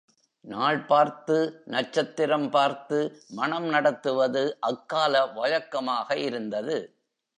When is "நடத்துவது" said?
3.69-4.43